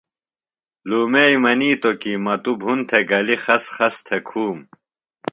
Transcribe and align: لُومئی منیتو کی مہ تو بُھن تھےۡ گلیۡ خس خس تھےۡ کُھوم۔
لُومئی 0.87 1.35
منیتو 1.43 1.91
کی 2.01 2.13
مہ 2.23 2.35
تو 2.43 2.51
بُھن 2.61 2.79
تھےۡ 2.87 3.05
گلیۡ 3.09 3.39
خس 3.43 3.63
خس 3.75 3.95
تھےۡ 4.05 4.23
کُھوم۔ 4.27 4.57